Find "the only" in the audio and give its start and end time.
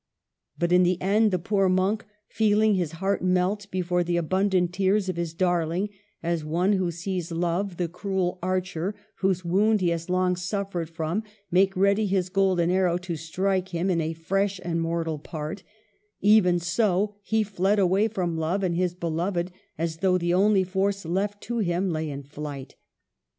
20.17-20.63